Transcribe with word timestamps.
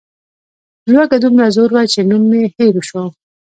لوږه 0.91 1.17
دومره 1.23 1.47
زور 1.55 1.69
وه 1.73 1.83
چې 1.93 1.99
نوم 2.09 2.23
مې 2.29 2.41
هېر 2.55 2.75
شو. 2.87 3.03